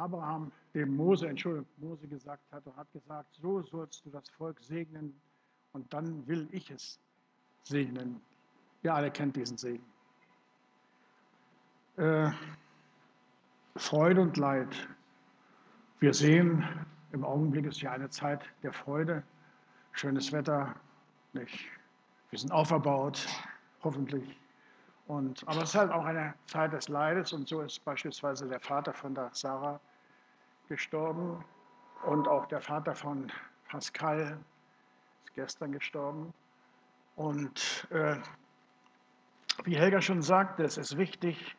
[0.00, 4.58] Abraham, dem Mose, Entschuldigung, Mose gesagt hat und hat gesagt, so sollst du das Volk
[4.60, 5.14] segnen
[5.72, 6.98] und dann will ich es
[7.62, 8.20] segnen.
[8.82, 9.84] Ihr alle kennt diesen Segen.
[11.96, 12.30] Äh,
[13.76, 14.88] Freude und Leid.
[16.00, 16.64] Wir sehen,
[17.12, 19.22] im Augenblick ist ja eine Zeit der Freude,
[19.92, 20.74] schönes Wetter,
[21.34, 21.66] nicht?
[22.30, 23.26] Wir sind auferbaut,
[23.82, 24.38] hoffentlich.
[25.08, 28.60] Und, aber es ist halt auch eine Zeit des Leides und so ist beispielsweise der
[28.60, 29.80] Vater von der Sarah
[30.70, 31.44] gestorben
[32.04, 33.30] und auch der Vater von
[33.68, 34.38] Pascal
[35.24, 36.32] ist gestern gestorben.
[37.16, 38.16] Und äh,
[39.64, 41.56] wie Helga schon sagte, es ist wichtig,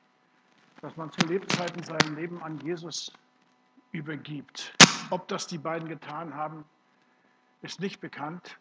[0.82, 3.14] dass man zu Lebzeiten sein Leben an Jesus
[3.92, 4.74] übergibt.
[5.12, 6.66] Ob das die beiden getan haben,
[7.62, 8.58] ist nicht bekannt,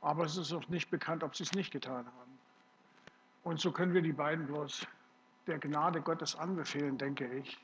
[0.00, 2.38] aber es ist auch nicht bekannt, ob sie es nicht getan haben.
[3.42, 4.86] Und so können wir die beiden bloß
[5.46, 7.58] der Gnade Gottes anbefehlen, denke ich.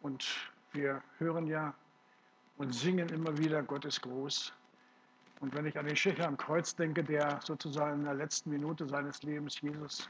[0.00, 1.74] Und wir hören ja
[2.58, 4.52] und singen immer wieder, Gott ist groß.
[5.40, 8.86] Und wenn ich an den Schächer am Kreuz denke, der sozusagen in der letzten Minute
[8.88, 10.08] seines Lebens Jesus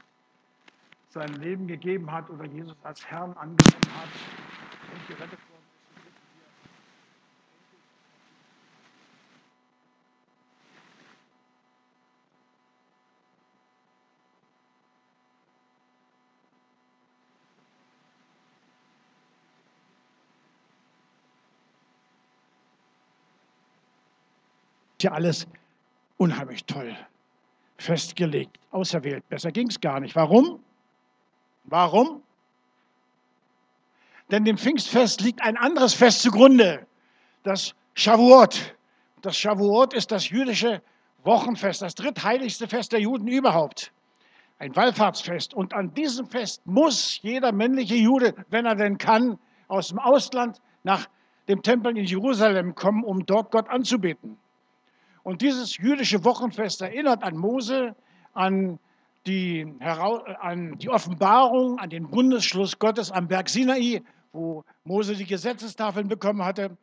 [1.09, 4.09] sein Leben gegeben hat oder Jesus als Herrn angenommen hat
[4.93, 5.39] und gerettet
[24.97, 25.47] worden ja alles
[26.17, 26.95] unheimlich toll
[27.79, 29.27] festgelegt, auserwählt.
[29.29, 30.15] Besser ging es gar nicht.
[30.15, 30.59] Warum?
[31.65, 32.23] Warum?
[34.31, 36.87] Denn dem Pfingstfest liegt ein anderes Fest zugrunde,
[37.43, 38.75] das Shavuot.
[39.21, 40.81] Das Shavuot ist das jüdische
[41.23, 43.91] Wochenfest, das drittheiligste Fest der Juden überhaupt.
[44.59, 45.53] Ein Wallfahrtsfest.
[45.53, 49.37] Und an diesem Fest muss jeder männliche Jude, wenn er denn kann,
[49.67, 51.07] aus dem Ausland nach
[51.47, 54.37] dem Tempel in Jerusalem kommen, um dort Gott anzubeten.
[55.27, 57.97] Und dieses jüdische Wochenfest erinnert an Mose,
[58.33, 58.79] an
[59.25, 66.07] die, an die Offenbarung, an den Bundesschluss Gottes am Berg Sinai, wo Mose die Gesetzestafeln
[66.07, 66.77] bekommen hatte.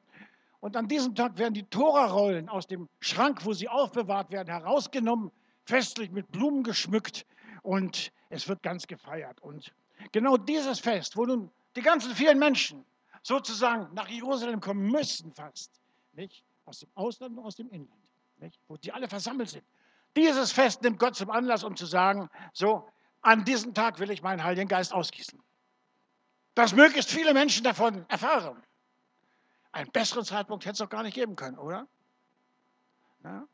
[0.61, 5.31] Und an diesem Tag werden die Torarollen aus dem Schrank, wo sie aufbewahrt werden, herausgenommen,
[5.65, 7.25] festlich mit Blumen geschmückt
[7.63, 9.41] und es wird ganz gefeiert.
[9.41, 9.73] Und
[10.13, 12.85] genau dieses Fest, wo nun die ganzen vielen Menschen
[13.23, 15.81] sozusagen nach Jerusalem kommen müssen fast,
[16.13, 16.45] nicht?
[16.67, 18.04] aus dem Ausland und aus dem Inland
[18.39, 18.61] nicht?
[18.69, 19.65] wo die alle versammelt sind.
[20.17, 22.89] Dieses Fest nimmt Gott zum Anlass, um zu sagen, so,
[23.21, 25.43] an diesem Tag will ich meinen Heiligen Geist ausgießen.
[26.55, 28.63] Dass möglichst viele Menschen davon erfahren.
[29.73, 31.89] Einen besseren Zeitpunkt hätte es doch gar nicht geben können, oder?
[33.25, 33.49] Ja?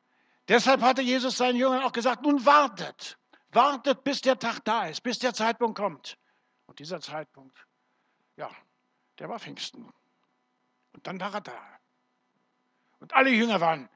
[0.49, 3.19] Deshalb hatte Jesus seinen Jüngern auch gesagt, nun wartet,
[3.53, 6.19] wartet, bis der Tag da ist, bis der Zeitpunkt kommt.
[6.67, 7.57] Und dieser Zeitpunkt,
[8.37, 8.51] ja,
[9.19, 9.89] der war Pfingsten.
[10.93, 11.79] Und dann war er da.
[12.99, 13.89] Und alle Jünger waren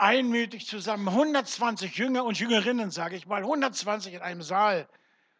[0.00, 4.88] einmütig zusammen, 120 Jünger und Jüngerinnen, sage ich mal, 120 in einem Saal.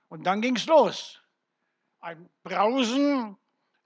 [0.09, 1.23] Und dann ging es los.
[2.01, 3.37] Ein Brausen,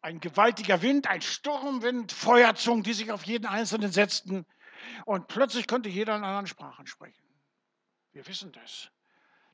[0.01, 4.47] ein gewaltiger Wind, ein Sturmwind, Feuerzungen, die sich auf jeden Einzelnen setzten.
[5.07, 7.25] Und plötzlich konnte jeder in anderen Sprachen sprechen.
[8.13, 8.91] Wir wissen das.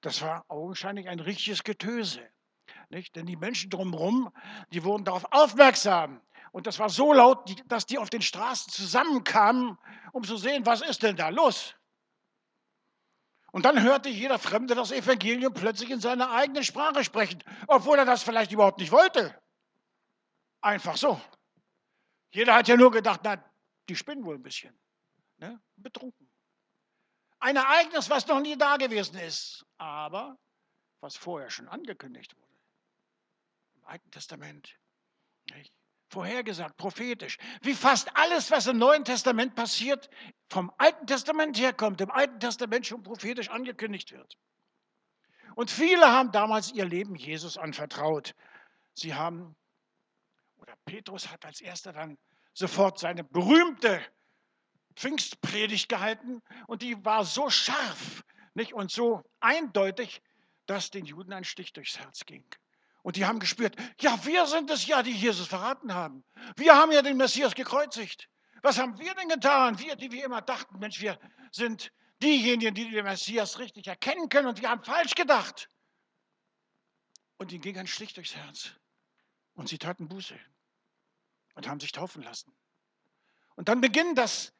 [0.00, 2.26] Das war augenscheinlich ein richtiges Getöse.
[2.88, 3.14] Nicht?
[3.14, 4.32] Denn die Menschen drumherum,
[4.72, 6.20] die wurden darauf aufmerksam.
[6.52, 9.78] Und das war so laut, dass die auf den Straßen zusammenkamen,
[10.12, 11.74] um zu sehen, was ist denn da los?
[13.52, 18.04] Und dann hörte jeder Fremde das Evangelium plötzlich in seiner eigenen Sprache sprechen, obwohl er
[18.04, 19.40] das vielleicht überhaupt nicht wollte.
[20.60, 21.20] Einfach so.
[22.32, 23.42] Jeder hat ja nur gedacht, na,
[23.88, 24.78] die spinnen wohl ein bisschen.
[25.38, 25.60] Ne?
[25.76, 26.30] Betrunken.
[27.40, 30.38] Ein Ereignis, was noch nie da gewesen ist, aber
[31.00, 32.54] was vorher schon angekündigt wurde.
[33.76, 34.78] Im Alten Testament.
[35.50, 35.72] Nicht?
[36.10, 37.38] Vorhergesagt, prophetisch.
[37.62, 40.10] Wie fast alles, was im Neuen Testament passiert,
[40.48, 44.36] vom Alten Testament herkommt, im Alten Testament schon prophetisch angekündigt wird.
[45.54, 48.34] Und viele haben damals ihr Leben Jesus anvertraut.
[48.94, 49.56] Sie haben,
[50.56, 52.18] oder Petrus hat als erster dann
[52.52, 54.00] sofort seine berühmte
[54.96, 58.22] Pfingstpredigt gehalten und die war so scharf
[58.54, 60.20] nicht, und so eindeutig,
[60.66, 62.44] dass den Juden ein Stich durchs Herz ging.
[63.02, 66.24] Und die haben gespürt, ja, wir sind es ja, die Jesus verraten haben.
[66.56, 68.28] Wir haben ja den Messias gekreuzigt.
[68.62, 69.78] Was haben wir denn getan?
[69.78, 71.18] Wir, die wir immer dachten, Mensch, wir
[71.50, 71.92] sind
[72.22, 75.68] diejenigen, die den Messias richtig erkennen können und wir haben falsch gedacht.
[77.38, 78.72] Und ihnen ging ein Stich durchs Herz.
[79.54, 80.38] Und sie taten Buße
[81.54, 82.52] und haben sich taufen lassen.
[83.56, 84.52] Und dann beginnt das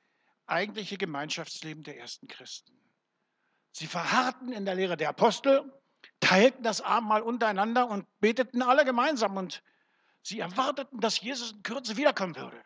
[0.47, 2.73] eigentliche Gemeinschaftsleben der ersten Christen.
[3.73, 5.71] Sie verharrten in der Lehre der Apostel,
[6.31, 9.37] teilten das Abendmahl untereinander und beteten alle gemeinsam.
[9.37, 9.65] Und
[10.23, 12.63] Sie erwarteten, dass Jesus in Kürze wiederkommen würde.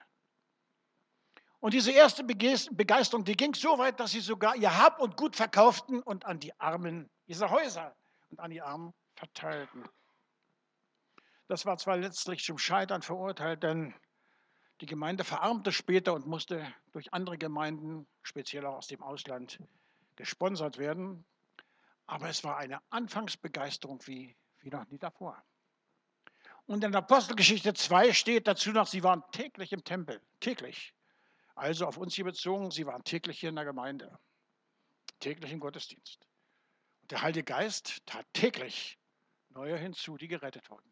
[1.60, 5.34] Und diese erste Begeisterung, die ging so weit, dass sie sogar ihr Hab und Gut
[5.34, 7.96] verkauften und an die Armen dieser Häuser
[8.28, 9.88] und an die Armen verteilten.
[11.48, 13.94] Das war zwar letztlich zum Scheitern verurteilt, denn
[14.82, 19.58] die Gemeinde verarmte später und musste durch andere Gemeinden, speziell auch aus dem Ausland,
[20.16, 21.24] gesponsert werden.
[22.06, 25.42] Aber es war eine Anfangsbegeisterung wie, wie noch nie davor.
[26.66, 30.94] Und in Apostelgeschichte 2 steht dazu noch, sie waren täglich im Tempel, täglich.
[31.54, 34.18] Also auf uns hier bezogen, sie waren täglich hier in der Gemeinde,
[35.20, 36.26] täglich im Gottesdienst.
[37.02, 38.98] Und der Heilige Geist tat täglich
[39.50, 40.90] neue hinzu, die gerettet wurden.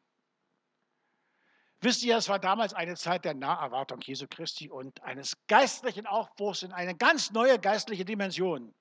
[1.81, 6.63] Wisst ihr, es war damals eine Zeit der Naherwartung Jesu Christi und eines geistlichen Aufbruchs
[6.63, 8.73] in eine ganz neue geistliche Dimension.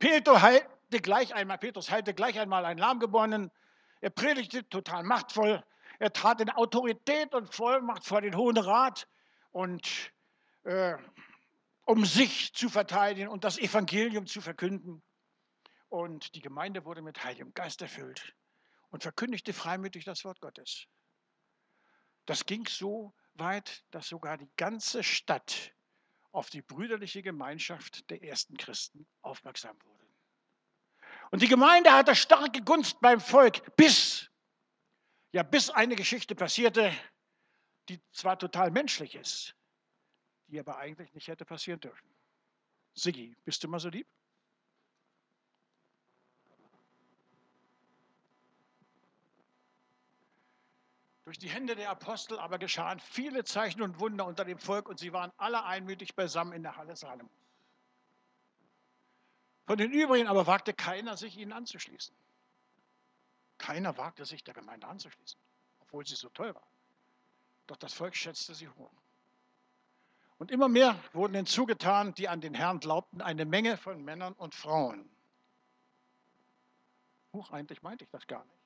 [0.00, 3.50] Heilte gleich einmal, Petrus heilte gleich einmal einen Lahmgeborenen.
[4.00, 5.62] Er predigte total machtvoll.
[5.98, 9.08] Er trat in Autorität und Vollmacht vor den Hohen Rat
[9.50, 10.12] und
[10.64, 10.96] äh,
[11.84, 15.02] um sich zu verteidigen und das Evangelium zu verkünden.
[15.88, 18.34] Und die Gemeinde wurde mit Heiligem Geist erfüllt
[18.90, 20.86] und verkündigte freimütig das Wort Gottes.
[22.26, 25.74] Das ging so weit, dass sogar die ganze Stadt
[26.30, 29.97] auf die brüderliche Gemeinschaft der ersten Christen aufmerksam wurde.
[31.30, 34.30] Und die Gemeinde hatte starke Gunst beim Volk, bis,
[35.32, 36.92] ja, bis eine Geschichte passierte,
[37.88, 39.54] die zwar total menschlich ist,
[40.46, 42.08] die aber eigentlich nicht hätte passieren dürfen.
[42.94, 44.06] Siggi, bist du mal so lieb?
[51.24, 54.98] Durch die Hände der Apostel aber geschahen viele Zeichen und Wunder unter dem Volk und
[54.98, 57.47] sie waren alle einmütig beisammen in der Halle Salomos.
[59.68, 62.14] Von den übrigen aber wagte keiner, sich ihnen anzuschließen.
[63.58, 65.38] Keiner wagte sich der Gemeinde anzuschließen,
[65.80, 66.66] obwohl sie so toll war.
[67.66, 68.90] Doch das Volk schätzte sie hoch.
[70.38, 74.54] Und immer mehr wurden hinzugetan, die an den Herrn glaubten, eine Menge von Männern und
[74.54, 75.06] Frauen.
[77.34, 78.62] Huch, eigentlich meinte ich das gar nicht.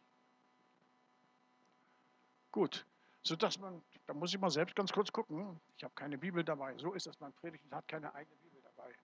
[2.53, 2.87] Gut,
[3.25, 6.79] sodass man, da muss ich mal selbst ganz kurz gucken, ich habe keine Bibel dabei,
[6.79, 8.95] so ist es, man predigt und hat keine eigene Bibel dabei.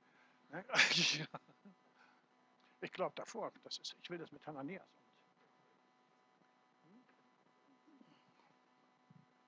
[2.80, 4.88] Ich glaube davor, das ist, ich will das mit Hananias.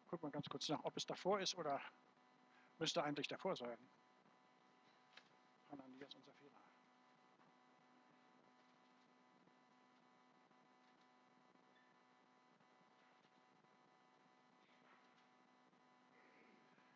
[0.09, 1.81] Guck mal ganz kurz nach, ob es davor ist oder
[2.79, 3.79] müsste eigentlich davor sein.
[5.71, 6.61] Hananias und Sapphira.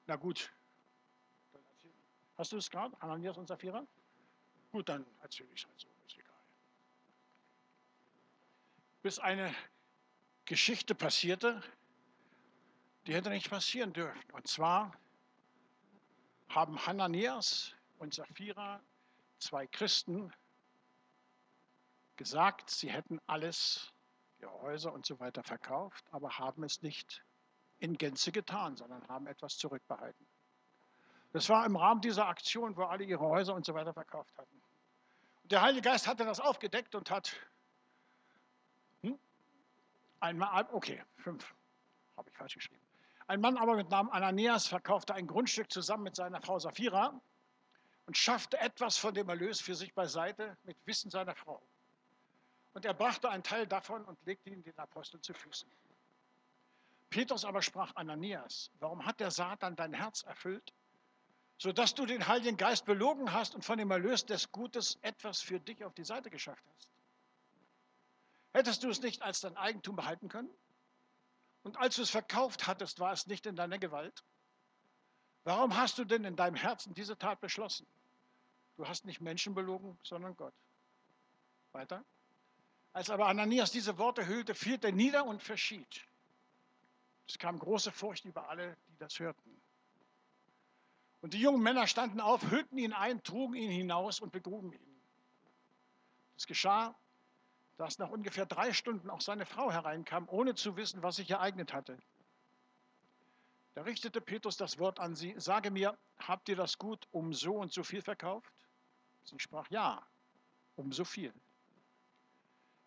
[0.06, 0.52] Na gut.
[2.36, 3.86] Hast du es gerade, Ananias und Sapphira?
[4.72, 6.34] Gut, dann erzähle ich es halt so, ist egal.
[9.04, 9.54] Bis eine
[10.46, 11.62] Geschichte passierte,
[13.06, 14.18] die hätte nicht passieren dürfen.
[14.32, 14.96] Und zwar
[16.48, 18.80] haben Hananias und Sapphira,
[19.40, 20.32] zwei Christen,
[22.16, 23.92] gesagt, sie hätten alles,
[24.40, 27.22] ihre Häuser und so weiter verkauft, aber haben es nicht
[27.80, 30.26] in Gänze getan, sondern haben etwas zurückbehalten.
[31.34, 34.62] Das war im Rahmen dieser Aktion, wo alle ihre Häuser und so weiter verkauft hatten.
[35.42, 37.36] Und der Heilige Geist hatte das aufgedeckt und hat
[40.24, 41.54] einmal, okay, fünf,
[42.16, 42.80] habe ich falsch geschrieben.
[43.26, 47.20] Ein Mann aber mit Namen Ananias verkaufte ein Grundstück zusammen mit seiner Frau Sapphira
[48.06, 51.62] und schaffte etwas von dem Erlös für sich beiseite mit Wissen seiner Frau.
[52.74, 55.70] Und er brachte einen Teil davon und legte ihn den Aposteln zu Füßen.
[57.08, 60.72] Petrus aber sprach Ananias, warum hat der Satan dein Herz erfüllt,
[61.56, 65.60] sodass du den Heiligen Geist belogen hast und von dem Erlös des Gutes etwas für
[65.60, 66.88] dich auf die Seite geschafft hast?
[68.54, 70.48] Hättest du es nicht als dein Eigentum behalten können?
[71.64, 74.24] Und als du es verkauft hattest, war es nicht in deiner Gewalt?
[75.42, 77.86] Warum hast du denn in deinem Herzen diese Tat beschlossen?
[78.76, 80.54] Du hast nicht Menschen belogen, sondern Gott.
[81.72, 82.04] Weiter.
[82.92, 86.06] Als aber Ananias diese Worte hüllte, fiel er nieder und verschied.
[87.26, 89.60] Es kam große Furcht über alle, die das hörten.
[91.22, 95.00] Und die jungen Männer standen auf, hüllten ihn ein, trugen ihn hinaus und begruben ihn.
[96.36, 96.94] Es geschah,
[97.76, 101.72] dass nach ungefähr drei Stunden auch seine Frau hereinkam, ohne zu wissen, was sich ereignet
[101.72, 101.98] hatte.
[103.74, 107.56] Da richtete Petrus das Wort an sie, sage mir, habt ihr das Gut um so
[107.56, 108.52] und so viel verkauft?
[109.24, 110.06] Sie sprach, ja,
[110.76, 111.32] um so viel.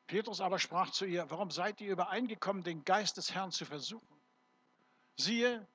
[0.08, 4.08] Petrus aber sprach zu ihr, warum seid ihr übereingekommen, den Geist des Herrn zu versuchen?
[5.18, 5.68] Siehe,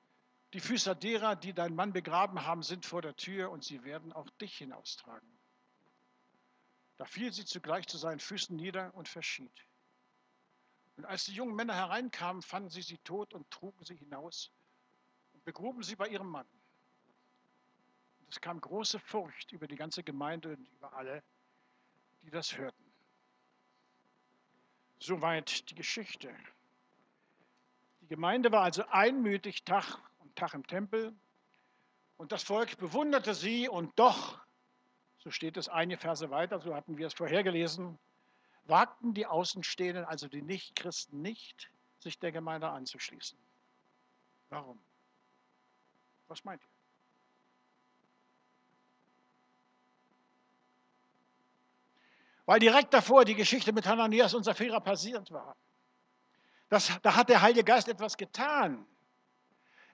[0.53, 4.13] die Füße derer, die deinen Mann begraben haben, sind vor der Tür und sie werden
[4.13, 5.32] auch dich hinaustragen.
[7.03, 9.51] Da fiel sie zugleich zu seinen Füßen nieder und verschied.
[10.95, 14.53] Und als die jungen Männer hereinkamen, fanden sie sie tot und trugen sie hinaus
[15.33, 16.47] und begruben sie bei ihrem Mann.
[18.21, 21.21] Und es kam große Furcht über die ganze Gemeinde und über alle,
[22.21, 22.93] die das hörten.
[24.97, 26.33] Soweit die Geschichte.
[27.99, 31.13] Die Gemeinde war also einmütig Tag und Tag im Tempel
[32.15, 34.42] und das Volk bewunderte sie und doch,
[35.23, 37.97] so steht es einige Verse weiter, so hatten wir es vorher gelesen,
[38.65, 43.37] wagten die Außenstehenden, also die Nichtchristen, nicht, sich der Gemeinde anzuschließen.
[44.49, 44.83] Warum?
[46.27, 46.67] Was meint ihr?
[52.45, 55.55] Weil direkt davor die Geschichte mit Hananias und Sapphira passiert war.
[56.67, 58.85] Das, da hat der Heilige Geist etwas getan.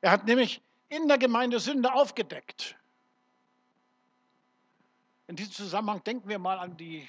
[0.01, 2.78] Er hat nämlich in der Gemeinde Sünde aufgedeckt.
[5.29, 7.07] In diesem Zusammenhang denken wir mal an die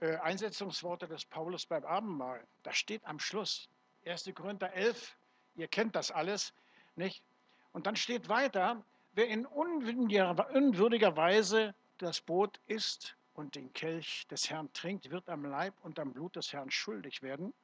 [0.00, 2.46] äh, Einsetzungsworte des Paulus beim Abendmahl.
[2.62, 3.70] Da steht am Schluss
[4.04, 4.30] 1.
[4.34, 5.16] Korinther 11,
[5.56, 6.52] ihr kennt das alles,
[6.94, 7.24] nicht?
[7.72, 14.50] Und dann steht weiter, wer in unwürdiger Weise das Brot isst und den Kelch des
[14.50, 17.54] Herrn trinkt, wird am Leib und am Blut des Herrn schuldig werden.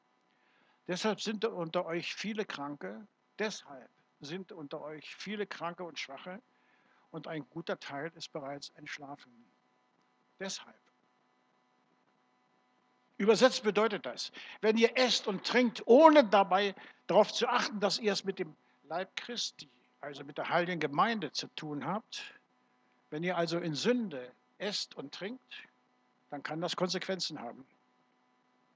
[0.88, 3.06] Deshalb sind unter euch viele Kranke,
[3.38, 6.40] deshalb sind unter euch viele Kranke und Schwache
[7.10, 9.32] und ein guter Teil ist bereits entschlafen.
[10.38, 10.76] Deshalb.
[13.18, 16.74] Übersetzt bedeutet das, wenn ihr esst und trinkt, ohne dabei
[17.06, 19.68] darauf zu achten, dass ihr es mit dem Leib Christi,
[20.00, 22.22] also mit der heiligen Gemeinde zu tun habt,
[23.10, 25.68] wenn ihr also in Sünde esst und trinkt,
[26.30, 27.66] dann kann das Konsequenzen haben.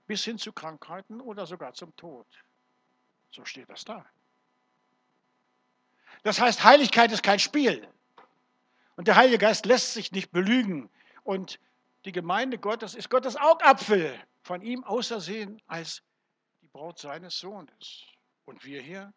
[0.07, 2.27] Bis hin zu Krankheiten oder sogar zum Tod.
[3.31, 4.05] So steht das da.
[6.23, 7.89] Das heißt, Heiligkeit ist kein Spiel.
[8.97, 10.91] Und der Heilige Geist lässt sich nicht belügen.
[11.23, 11.59] Und
[12.05, 16.03] die Gemeinde Gottes ist Gottes Augapfel von ihm ausersehen als
[16.61, 18.05] die Braut seines Sohnes.
[18.45, 19.13] Und wir hier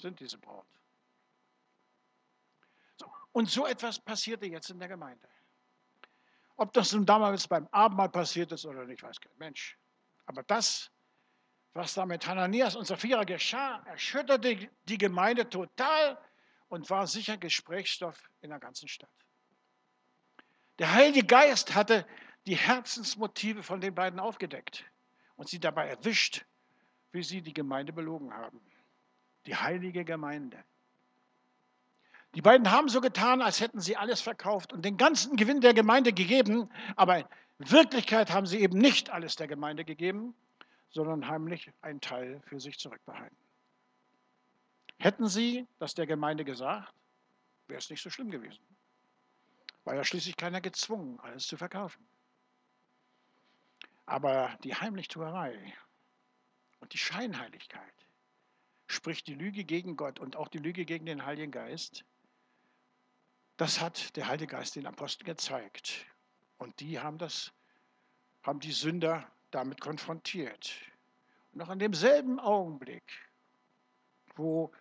[0.00, 0.66] sind diese Braut.
[2.96, 5.28] So, und so etwas passierte jetzt in der Gemeinde.
[6.56, 9.78] Ob das nun damals beim Abendmahl passiert ist oder nicht, weiß kein Mensch.
[10.26, 10.90] Aber das,
[11.74, 16.18] was da mit Hananias und Sapphira geschah, erschütterte die Gemeinde total
[16.72, 19.10] und war sicher Gesprächsstoff in der ganzen Stadt.
[20.78, 22.06] Der Heilige Geist hatte
[22.46, 24.82] die Herzensmotive von den beiden aufgedeckt
[25.36, 26.46] und sie dabei erwischt,
[27.12, 28.58] wie sie die Gemeinde belogen haben.
[29.44, 30.64] Die heilige Gemeinde.
[32.34, 35.74] Die beiden haben so getan, als hätten sie alles verkauft und den ganzen Gewinn der
[35.74, 40.34] Gemeinde gegeben, aber in Wirklichkeit haben sie eben nicht alles der Gemeinde gegeben,
[40.88, 43.36] sondern heimlich einen Teil für sich zurückbehalten.
[45.02, 46.94] Hätten sie das der Gemeinde gesagt,
[47.66, 48.64] wäre es nicht so schlimm gewesen.
[49.82, 52.06] War ja schließlich keiner gezwungen, alles zu verkaufen.
[54.06, 55.74] Aber die Heimlichtuerei
[56.78, 58.06] und die Scheinheiligkeit,
[58.86, 62.04] sprich die Lüge gegen Gott und auch die Lüge gegen den Heiligen Geist,
[63.56, 66.06] das hat der Heilige Geist den Aposteln gezeigt.
[66.58, 67.52] Und die haben das,
[68.44, 70.76] haben die Sünder damit konfrontiert.
[71.50, 73.02] Und noch in demselben Augenblick,
[74.36, 74.72] wo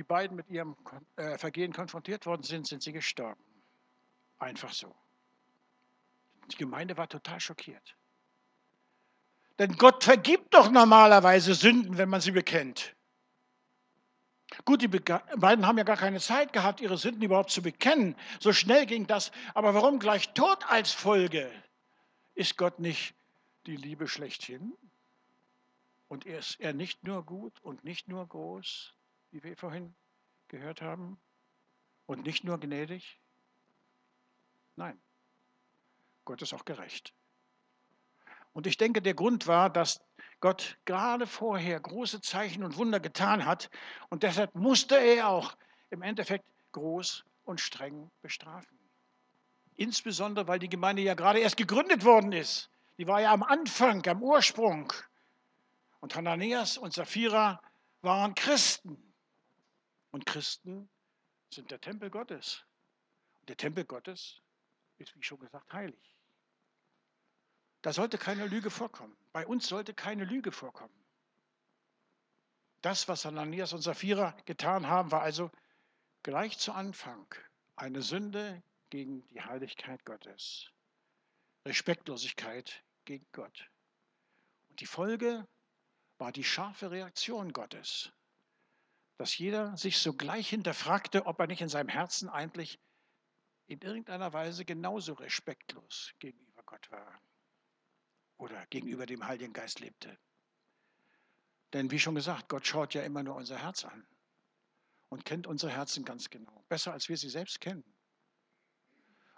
[0.00, 0.78] die beiden mit ihrem
[1.16, 3.44] äh, Vergehen konfrontiert worden sind, sind sie gestorben.
[4.38, 4.96] Einfach so.
[6.50, 7.98] Die Gemeinde war total schockiert.
[9.58, 12.96] Denn Gott vergibt doch normalerweise Sünden, wenn man sie bekennt.
[14.64, 18.16] Gut, die beiden haben ja gar keine Zeit gehabt, ihre Sünden überhaupt zu bekennen.
[18.40, 19.30] So schnell ging das.
[19.52, 21.52] Aber warum gleich Tod als Folge?
[22.34, 23.14] Ist Gott nicht
[23.66, 24.72] die Liebe schlechthin?
[26.08, 28.94] Und ist er nicht nur gut und nicht nur groß,
[29.30, 29.94] wie wir vorhin
[30.48, 31.20] gehört haben?
[32.06, 33.20] Und nicht nur gnädig?
[34.76, 35.00] Nein,
[36.24, 37.14] Gott ist auch gerecht.
[38.52, 40.00] Und ich denke, der Grund war, dass
[40.40, 43.70] Gott gerade vorher große Zeichen und Wunder getan hat
[44.08, 45.56] und deshalb musste er auch
[45.90, 48.78] im Endeffekt groß und streng bestrafen.
[49.76, 52.70] Insbesondere, weil die Gemeinde ja gerade erst gegründet worden ist.
[52.98, 54.92] Die war ja am Anfang, am Ursprung.
[56.00, 57.60] Und Hananias und Sapphira
[58.02, 59.09] waren Christen.
[60.10, 60.88] Und Christen
[61.52, 62.64] sind der Tempel Gottes.
[63.40, 64.40] Und der Tempel Gottes
[64.98, 66.16] ist, wie schon gesagt, heilig.
[67.82, 69.16] Da sollte keine Lüge vorkommen.
[69.32, 70.94] Bei uns sollte keine Lüge vorkommen.
[72.82, 75.50] Das, was Ananias und Sapphira getan haben, war also
[76.22, 77.26] gleich zu Anfang
[77.76, 80.70] eine Sünde gegen die Heiligkeit Gottes.
[81.66, 83.70] Respektlosigkeit gegen Gott.
[84.68, 85.46] Und die Folge
[86.18, 88.12] war die scharfe Reaktion Gottes,
[89.20, 92.80] dass jeder sich sogleich hinterfragte, ob er nicht in seinem Herzen eigentlich
[93.66, 97.20] in irgendeiner Weise genauso respektlos gegenüber Gott war
[98.38, 100.18] oder gegenüber dem Heiligen Geist lebte.
[101.74, 104.06] Denn wie schon gesagt, Gott schaut ja immer nur unser Herz an
[105.10, 107.84] und kennt unsere Herzen ganz genau, besser als wir sie selbst kennen.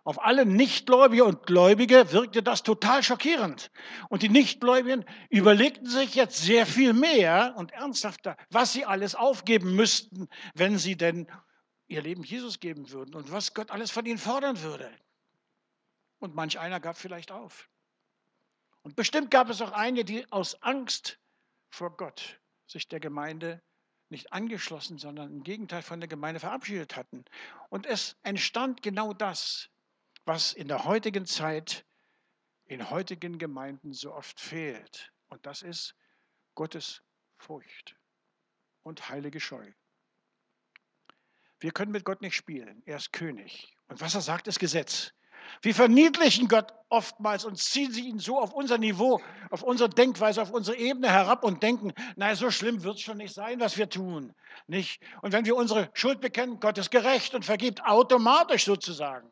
[0.04, 3.70] Auf alle Nichtgläubige und Gläubige wirkte das total schockierend.
[4.08, 9.76] Und die Nichtgläubigen überlegten sich jetzt sehr viel mehr und ernsthafter, was sie alles aufgeben
[9.76, 11.30] müssten, wenn sie denn
[11.86, 14.90] ihr Leben Jesus geben würden und was Gott alles von ihnen fordern würde.
[16.18, 17.68] Und manch einer gab vielleicht auf.
[18.82, 21.20] Und bestimmt gab es auch einige, die aus Angst
[21.70, 23.62] vor Gott sich der Gemeinde
[24.08, 27.24] nicht angeschlossen, sondern im Gegenteil von der Gemeinde verabschiedet hatten.
[27.70, 29.70] Und es entstand genau das,
[30.24, 31.84] was in der heutigen Zeit
[32.66, 35.12] in heutigen Gemeinden so oft fehlt.
[35.28, 35.94] Und das ist
[36.54, 37.02] Gottes
[37.36, 37.96] Furcht
[38.82, 39.72] und heilige Scheu.
[41.60, 42.82] Wir können mit Gott nicht spielen.
[42.86, 43.76] Er ist König.
[43.88, 45.12] Und was er sagt, ist Gesetz.
[45.60, 50.40] Wir verniedlichen Gott oftmals und ziehen sie ihn so auf unser Niveau, auf unsere Denkweise,
[50.40, 53.76] auf unsere Ebene herab und denken, naja, so schlimm wird es schon nicht sein, was
[53.76, 54.34] wir tun.
[54.66, 55.02] Nicht?
[55.20, 59.30] Und wenn wir unsere Schuld bekennen, Gott ist gerecht und vergibt automatisch sozusagen.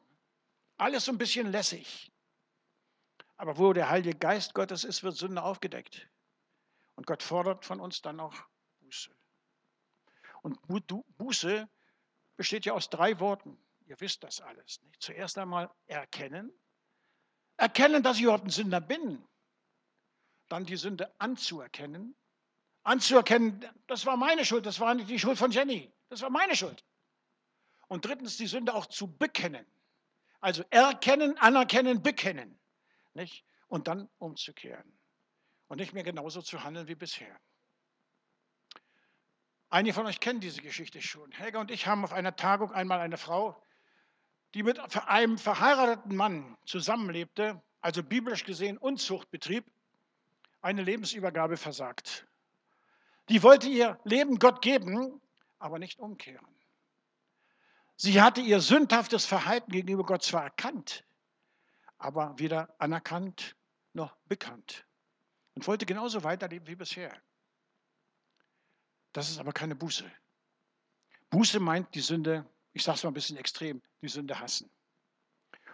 [0.81, 2.11] Alles so ein bisschen lässig.
[3.37, 6.09] Aber wo der Heilige Geist Gottes ist, wird Sünde aufgedeckt.
[6.95, 8.35] Und Gott fordert von uns dann auch
[8.81, 9.15] Buße.
[10.41, 10.59] Und
[11.19, 11.69] Buße
[12.35, 13.63] besteht ja aus drei Worten.
[13.85, 14.81] Ihr wisst das alles.
[14.81, 15.03] Nicht?
[15.03, 16.51] Zuerst einmal erkennen.
[17.59, 19.23] Erkennen, dass ich überhaupt ein Sünder bin.
[20.49, 22.17] Dann die Sünde anzuerkennen.
[22.85, 25.93] Anzuerkennen, das war meine Schuld, das war nicht die Schuld von Jenny.
[26.09, 26.83] Das war meine Schuld.
[27.89, 29.67] Und drittens die Sünde auch zu bekennen.
[30.41, 32.59] Also erkennen, anerkennen, bekennen.
[33.15, 33.45] Nicht?
[33.69, 34.99] Und dann umzukehren.
[35.69, 37.39] Und nicht mehr genauso zu handeln wie bisher.
[39.69, 41.31] Einige von euch kennen diese Geschichte schon.
[41.31, 43.63] Helga und ich haben auf einer Tagung einmal eine Frau,
[44.55, 49.65] die mit einem verheirateten Mann zusammenlebte, also biblisch gesehen Unzucht betrieb,
[50.61, 52.27] eine Lebensübergabe versagt.
[53.29, 55.21] Die wollte ihr Leben Gott geben,
[55.61, 56.60] aber nicht umkehren.
[58.03, 61.05] Sie hatte ihr sündhaftes Verhalten gegenüber Gott zwar erkannt,
[61.99, 63.55] aber weder anerkannt
[63.93, 64.87] noch bekannt
[65.55, 67.15] und wollte genauso weiterleben wie bisher.
[69.13, 70.11] Das ist aber keine Buße.
[71.29, 74.71] Buße meint die Sünde, ich sage es mal ein bisschen extrem, die Sünde hassen.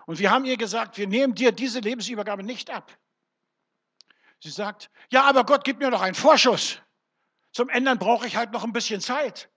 [0.07, 2.99] Und wir haben ihr gesagt, wir nehmen dir diese Lebensübergabe nicht ab.
[4.41, 6.83] Sie sagt, ja, aber Gott gibt mir noch einen Vorschuss.
[7.53, 9.49] Zum Ändern brauche ich halt noch ein bisschen Zeit.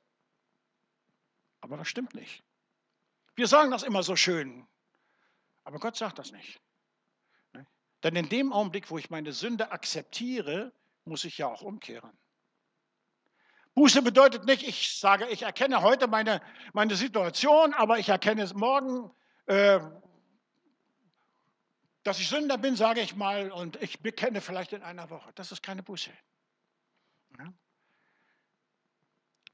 [1.62, 2.44] Aber das stimmt nicht.
[3.40, 4.68] Wir sagen das immer so schön,
[5.64, 6.60] aber Gott sagt das nicht.
[7.54, 7.66] Ne?
[8.04, 10.74] Denn in dem Augenblick, wo ich meine Sünde akzeptiere,
[11.06, 12.12] muss ich ja auch umkehren.
[13.76, 16.42] Buße bedeutet nicht, ich sage, ich erkenne heute meine,
[16.74, 19.10] meine Situation, aber ich erkenne es morgen,
[19.46, 19.80] äh,
[22.04, 25.32] dass ich Sünder bin, sage ich mal, und ich bekenne vielleicht in einer Woche.
[25.36, 26.12] Das ist keine Buße.
[27.38, 27.54] Ja?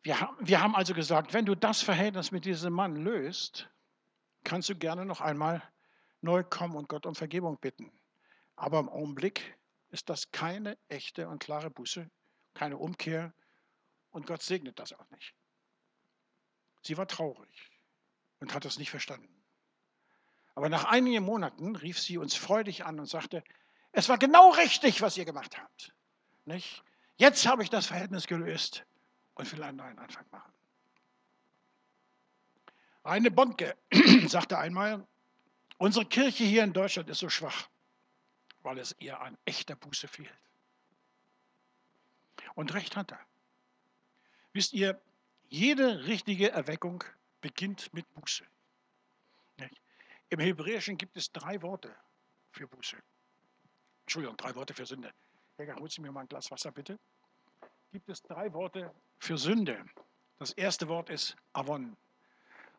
[0.01, 3.69] Wir, wir haben also gesagt, wenn du das Verhältnis mit diesem Mann löst,
[4.45, 5.61] kannst du gerne noch einmal
[6.21, 7.91] neu kommen und Gott um Vergebung bitten.
[8.55, 9.57] Aber im Augenblick
[9.89, 12.09] ist das keine echte und klare Buße,
[12.53, 13.33] keine Umkehr
[14.11, 15.35] und Gott segnet das auch nicht.
[16.83, 17.71] Sie war traurig
[18.39, 19.43] und hat das nicht verstanden.
[20.53, 23.43] Aber nach einigen Monaten rief sie uns freudig an und sagte,
[23.91, 25.93] es war genau richtig, was ihr gemacht habt.
[26.45, 26.83] Nicht?
[27.17, 28.85] Jetzt habe ich das Verhältnis gelöst
[29.33, 30.54] und will einen neuen Anfang machen.
[33.05, 33.77] Eine Bonke
[34.27, 35.05] sagte einmal,
[35.77, 37.69] unsere Kirche hier in Deutschland ist so schwach,
[38.63, 40.33] weil es ihr an echter Buße fehlt.
[42.55, 43.19] Und recht hat er.
[44.53, 44.99] Wisst ihr,
[45.49, 47.03] jede richtige Erweckung
[47.41, 48.43] beginnt mit Buße.
[50.29, 51.95] Im Hebräischen gibt es drei Worte
[52.53, 52.97] für Buße.
[54.01, 55.13] Entschuldigung, drei Worte für Sünde.
[55.59, 56.97] Jäger, holst du mir mal ein Glas Wasser, bitte?
[57.91, 59.85] Gibt es drei Worte für Sünde.
[60.39, 61.95] Das erste Wort ist Avon.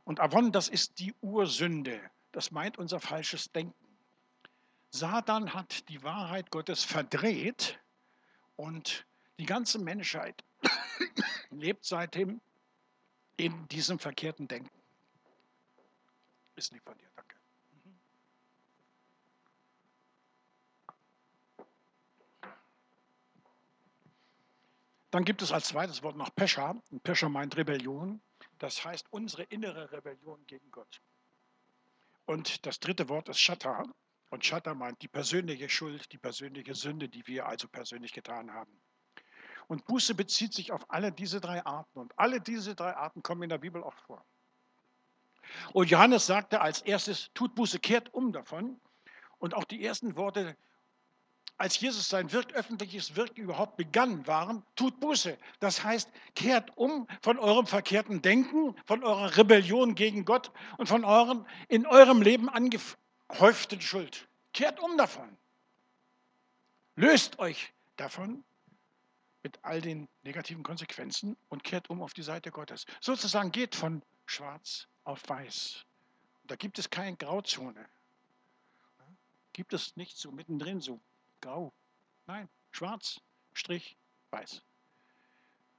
[0.07, 2.01] Und Avon, das ist die Ursünde.
[2.31, 3.75] Das meint unser falsches Denken.
[4.91, 7.81] Satan hat die Wahrheit Gottes verdreht
[8.55, 9.05] und
[9.41, 10.45] die ganze Menschheit
[11.51, 12.41] lebt seitdem
[13.37, 14.71] in diesem verkehrten Denken.
[16.55, 17.37] Ist nicht von dir, danke.
[25.11, 26.81] Dann gibt es als zweites Wort noch Pescha.
[27.03, 28.23] Pescha meint Rebellion.
[28.59, 31.01] Das heißt unsere innere Rebellion gegen Gott.
[32.25, 33.85] Und das dritte Wort ist Shatta.
[34.31, 38.81] Und Shatta meint die persönliche Schuld, die persönliche Sünde, die wir also persönlich getan haben.
[39.69, 41.99] Und Buße bezieht sich auf alle diese drei Arten.
[41.99, 44.25] Und alle diese drei Arten kommen in der Bibel auch vor.
[45.73, 48.81] Und Johannes sagte als erstes, tut Buße, kehrt um davon.
[49.39, 50.57] Und auch die ersten Worte
[51.59, 55.39] als Jesus sein Wirk, öffentliches Wirken überhaupt begann, waren, tut Buße.
[55.59, 61.05] Das heißt, kehrt um von eurem verkehrten Denken, von eurer Rebellion gegen Gott und von
[61.05, 64.29] euren in eurem Leben angehäuften Schuld.
[64.53, 65.37] Kehrt um davon.
[66.95, 68.45] Löst euch davon
[69.43, 72.85] mit all den negativen Konsequenzen und kehrt um auf die Seite Gottes.
[73.01, 75.85] Sozusagen geht von schwarz auf weiß.
[76.45, 77.89] Da gibt es keine Grauzone.
[79.53, 81.01] Gibt es nicht so mittendrin so
[81.41, 81.73] grau.
[82.27, 83.21] Nein, schwarz,
[83.53, 83.97] Strich,
[84.31, 84.63] weiß.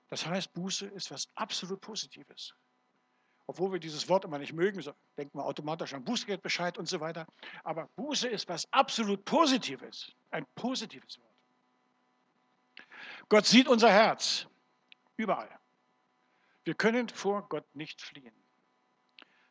[0.09, 2.53] Das heißt, Buße ist was absolut Positives.
[3.45, 6.99] Obwohl wir dieses Wort immer nicht mögen, so denken wir automatisch an Bußgeldbescheid und so
[6.99, 7.25] weiter.
[7.63, 10.11] Aber Buße ist was absolut Positives.
[10.31, 11.27] Ein positives Wort.
[13.29, 14.47] Gott sieht unser Herz.
[15.15, 15.49] Überall.
[16.63, 18.33] Wir können vor Gott nicht fliehen.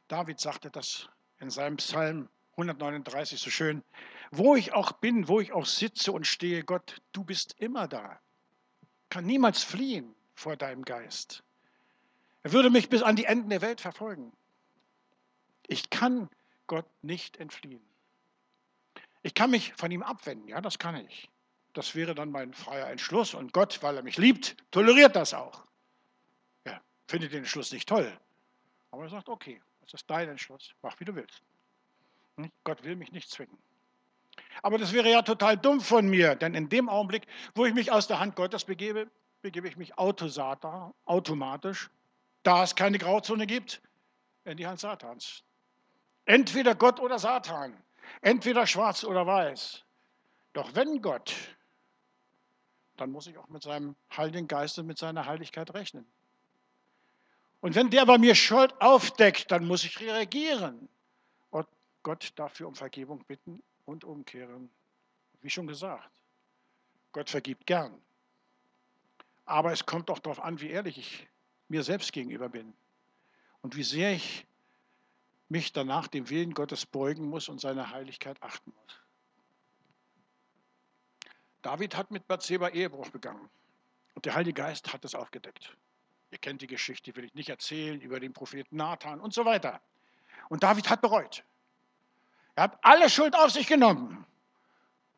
[0.08, 3.82] David sagte das in seinem Psalm 139 so schön.
[4.30, 8.20] Wo ich auch bin, wo ich auch sitze und stehe, Gott, du bist immer da.
[9.10, 11.44] Kann niemals fliehen vor deinem Geist.
[12.42, 14.32] Er würde mich bis an die Enden der Welt verfolgen.
[15.66, 16.28] Ich kann
[16.66, 17.84] Gott nicht entfliehen.
[19.22, 21.28] Ich kann mich von ihm abwenden, ja, das kann ich.
[21.72, 25.64] Das wäre dann mein freier Entschluss und Gott, weil er mich liebt, toleriert das auch.
[26.64, 28.16] Ja, findet den Entschluss nicht toll.
[28.92, 31.42] Aber er sagt, okay, das ist dein Entschluss, mach wie du willst.
[32.64, 33.56] Gott will mich nicht zwingen.
[34.62, 37.92] Aber das wäre ja total dumm von mir, denn in dem Augenblick, wo ich mich
[37.92, 39.10] aus der Hand Gottes begebe,
[39.42, 41.90] begebe ich mich automatisch,
[42.42, 43.80] da es keine Grauzone gibt,
[44.44, 45.42] in die Hand Satans.
[46.24, 47.76] Entweder Gott oder Satan,
[48.20, 49.84] entweder schwarz oder weiß.
[50.52, 51.34] Doch wenn Gott,
[52.96, 56.06] dann muss ich auch mit seinem Heiligen Geist und mit seiner Heiligkeit rechnen.
[57.60, 60.88] Und wenn der bei mir Schuld aufdeckt, dann muss ich reagieren
[62.06, 64.70] Gott dafür um Vergebung bitten und umkehren.
[65.40, 66.08] Wie schon gesagt,
[67.10, 68.00] Gott vergibt gern.
[69.44, 71.28] Aber es kommt doch darauf an, wie ehrlich ich
[71.66, 72.76] mir selbst gegenüber bin
[73.60, 74.46] und wie sehr ich
[75.48, 79.00] mich danach dem Willen Gottes beugen muss und seine Heiligkeit achten muss.
[81.62, 83.50] David hat mit Bathseba Ehebruch begangen
[84.14, 85.76] und der Heilige Geist hat es aufgedeckt.
[86.30, 89.80] Ihr kennt die Geschichte, will ich nicht erzählen, über den Propheten Nathan und so weiter.
[90.48, 91.44] Und David hat bereut.
[92.56, 94.26] Er hat alle Schuld auf sich genommen,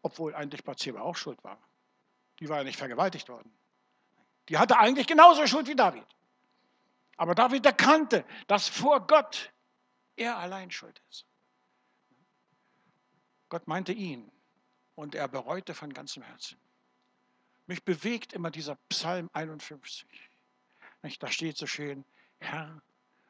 [0.03, 1.59] obwohl eigentlich Bathseba auch schuld war.
[2.41, 3.51] Die war ja nicht vergewaltigt worden.
[4.49, 6.07] Die hatte eigentlich genauso Schuld wie David.
[7.17, 9.53] Aber David erkannte, dass vor Gott
[10.17, 11.27] er allein schuld ist.
[13.49, 14.31] Gott meinte ihn
[14.97, 16.59] und er bereute von ganzem Herzen.
[17.67, 20.07] Mich bewegt immer dieser Psalm 51.
[21.21, 22.05] Da steht so schön,
[22.41, 22.83] Herr,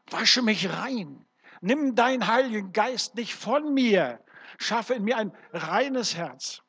[0.07, 1.28] wasche mich rein
[1.61, 4.25] Nimm deinen Heiligen Geist nicht von mir.
[4.59, 6.63] Schaffe in mir ein reines Herz.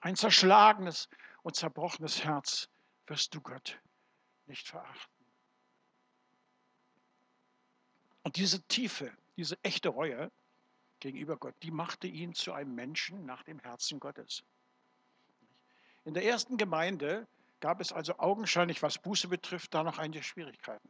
[0.00, 1.08] Ein zerschlagenes
[1.42, 2.68] und zerbrochenes Herz
[3.06, 3.80] wirst du Gott
[4.46, 5.14] nicht verachten.
[8.22, 10.30] Und diese Tiefe, diese echte Reue
[11.00, 14.42] gegenüber Gott, die machte ihn zu einem Menschen nach dem Herzen Gottes.
[16.04, 17.26] In der ersten Gemeinde
[17.60, 20.88] gab es also augenscheinlich, was Buße betrifft, da noch einige Schwierigkeiten.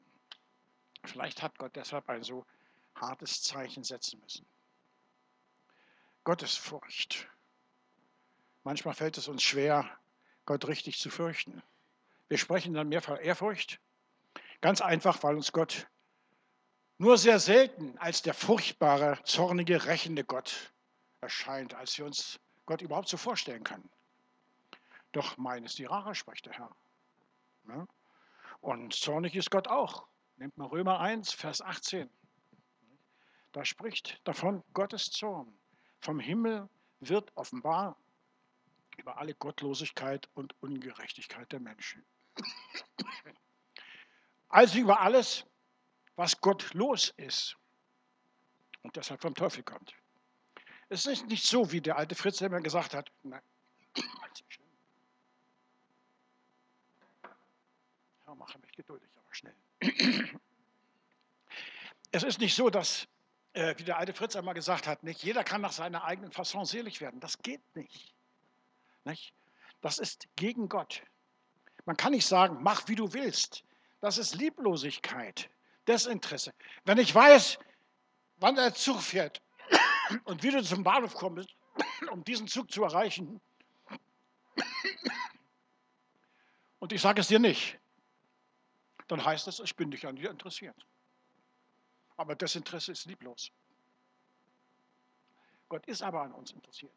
[1.04, 2.46] Vielleicht hat Gott deshalb ein so
[2.94, 4.46] hartes Zeichen setzen müssen.
[6.24, 7.28] Gottesfurcht.
[8.62, 9.88] Manchmal fällt es uns schwer,
[10.44, 11.62] Gott richtig zu fürchten.
[12.28, 13.80] Wir sprechen dann mehr von Ehrfurcht.
[14.60, 15.86] Ganz einfach, weil uns Gott
[16.98, 20.72] nur sehr selten als der furchtbare, zornige, rächende Gott
[21.22, 23.90] erscheint, als wir uns Gott überhaupt so vorstellen können.
[25.12, 26.76] Doch mein ist die Rache, spricht der Herr.
[28.60, 30.06] Und zornig ist Gott auch.
[30.40, 32.08] Nehmt mal Römer 1, Vers 18.
[33.52, 35.54] Da spricht davon Gottes Zorn.
[36.00, 36.66] Vom Himmel
[37.00, 37.98] wird offenbar
[38.96, 42.02] über alle Gottlosigkeit und Ungerechtigkeit der Menschen.
[44.48, 45.44] Also über alles,
[46.16, 47.58] was gottlos ist
[48.80, 49.94] und deshalb vom Teufel kommt.
[50.88, 53.12] Es ist nicht so, wie der alte Fritz immer gesagt hat.
[53.22, 53.42] Nein.
[58.26, 59.09] Ja, mache mich geduldig.
[62.12, 63.06] Es ist nicht so, dass,
[63.52, 66.64] äh, wie der alte Fritz einmal gesagt hat, nicht jeder kann nach seiner eigenen Fasson
[66.64, 67.20] selig werden.
[67.20, 68.14] Das geht nicht.
[69.04, 69.32] nicht.
[69.80, 71.02] Das ist gegen Gott.
[71.84, 73.64] Man kann nicht sagen, mach wie du willst.
[74.00, 75.50] Das ist Lieblosigkeit,
[75.86, 76.52] Desinteresse.
[76.84, 77.58] Wenn ich weiß,
[78.36, 79.40] wann der Zug fährt
[80.24, 81.54] und wie du zum Bahnhof kommst,
[82.10, 83.40] um diesen Zug zu erreichen,
[86.80, 87.78] und ich sage es dir nicht,
[89.10, 90.76] dann heißt das, ich bin nicht an dir interessiert.
[92.16, 93.50] Aber das Interesse ist lieblos.
[95.68, 96.92] Gott ist aber an uns interessiert.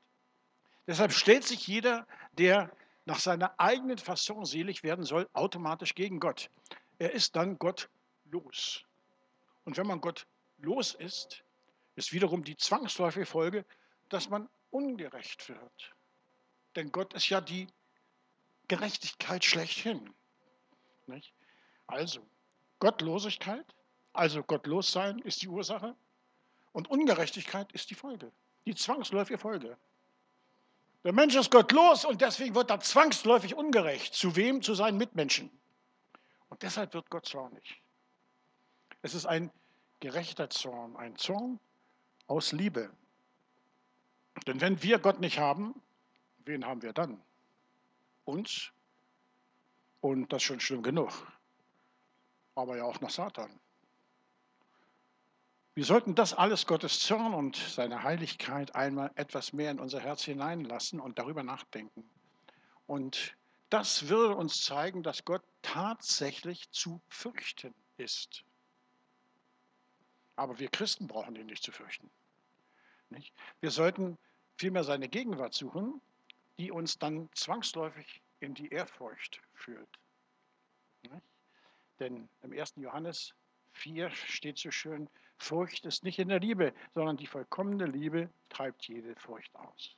[0.85, 6.49] Deshalb stellt sich jeder, der nach seiner eigenen Fasson selig werden soll, automatisch gegen Gott.
[6.99, 7.89] Er ist dann Gott
[8.25, 8.83] los.
[9.65, 11.43] Und wenn man Gott los ist,
[11.95, 13.65] ist wiederum die zwangsläufige Folge,
[14.09, 15.95] dass man ungerecht wird.
[16.75, 17.67] Denn Gott ist ja die
[18.67, 20.13] Gerechtigkeit schlechthin.
[21.07, 21.33] Nicht?
[21.87, 22.21] Also,
[22.79, 23.65] Gottlosigkeit,
[24.13, 25.95] also gottlos sein, ist die Ursache
[26.71, 28.31] und Ungerechtigkeit ist die Folge,
[28.65, 29.77] die zwangsläufige Folge.
[31.03, 34.13] Der Mensch ist gottlos und deswegen wird er zwangsläufig ungerecht.
[34.13, 34.61] Zu wem?
[34.61, 35.51] Zu seinen Mitmenschen.
[36.49, 37.81] Und deshalb wird Gott zornig.
[39.01, 39.51] Es ist ein
[39.99, 41.59] gerechter Zorn, ein Zorn
[42.27, 42.89] aus Liebe.
[44.47, 45.81] Denn wenn wir Gott nicht haben,
[46.45, 47.21] wen haben wir dann?
[48.23, 48.71] Uns.
[49.99, 51.11] Und das ist schon schlimm genug.
[52.55, 53.59] Aber ja auch noch Satan.
[55.75, 60.23] Wir sollten das alles Gottes Zorn und seine Heiligkeit einmal etwas mehr in unser Herz
[60.23, 62.07] hineinlassen und darüber nachdenken.
[62.85, 63.35] Und
[63.69, 68.43] das würde uns zeigen, dass Gott tatsächlich zu fürchten ist.
[70.35, 72.11] Aber wir Christen brauchen ihn nicht zu fürchten.
[73.09, 73.33] Nicht?
[73.59, 74.19] Wir sollten
[74.57, 76.01] vielmehr seine Gegenwart suchen,
[76.59, 79.99] die uns dann zwangsläufig in die Ehrfurcht führt.
[81.01, 81.32] Nicht?
[82.03, 82.73] Denn im 1.
[82.75, 83.33] Johannes
[83.71, 88.89] 4 steht so schön, Furcht ist nicht in der Liebe, sondern die vollkommene Liebe treibt
[88.89, 89.95] jede Furcht aus.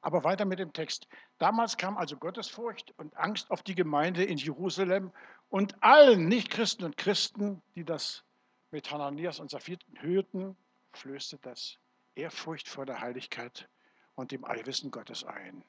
[0.00, 1.06] Aber weiter mit dem Text.
[1.38, 5.12] Damals kam also Gottesfurcht und Angst auf die Gemeinde in Jerusalem
[5.50, 8.24] und allen Nichtchristen und Christen, die das
[8.72, 10.56] mit Hananias und Saphir hörten,
[10.94, 11.78] flößte das
[12.16, 13.68] Ehrfurcht vor der Heiligkeit
[14.16, 15.62] und dem Allwissen Gottes ein.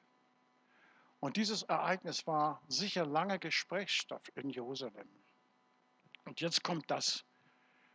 [1.22, 5.08] Und dieses Ereignis war sicher lange Gesprächsstoff in Jerusalem.
[6.24, 7.24] Und jetzt kommt das,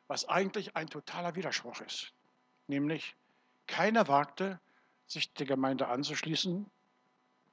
[0.07, 2.13] was eigentlich ein totaler Widerspruch ist.
[2.67, 3.17] Nämlich,
[3.67, 4.61] keiner wagte,
[5.07, 6.71] sich der Gemeinde anzuschließen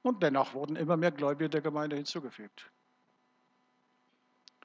[0.01, 2.71] und dennoch wurden immer mehr Gläubige der Gemeinde hinzugefügt.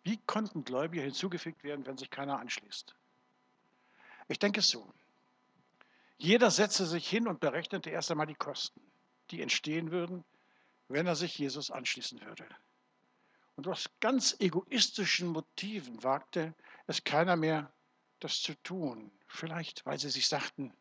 [0.05, 2.95] Wie konnten Gläubige hinzugefügt werden, wenn sich keiner anschließt?
[4.29, 4.89] Ich denke es so.
[6.19, 8.81] Jeder setzte sich hin und berechnete erst einmal die Kosten,
[9.33, 10.25] die entstehen würden,
[10.91, 12.47] wenn er sich Jesus anschließen würde.
[13.57, 16.55] Und aus ganz egoistischen Motiven wagte
[16.87, 17.73] es keiner mehr,
[18.19, 19.11] das zu tun.
[19.29, 20.75] Vielleicht, weil sie sich sagten,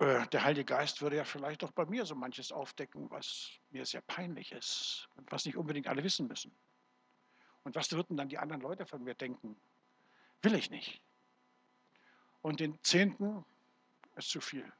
[0.00, 3.86] äh, der Heilige Geist würde ja vielleicht auch bei mir so manches aufdecken, was mir
[3.86, 6.54] sehr peinlich ist und was nicht unbedingt alle wissen müssen.
[7.62, 9.56] Und was würden dann die anderen Leute von mir denken?
[10.42, 11.00] Will ich nicht.
[12.42, 13.46] Und den Zehnten
[14.16, 14.70] ist zu viel.